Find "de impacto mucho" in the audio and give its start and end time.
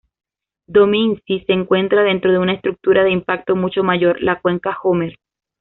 3.03-3.83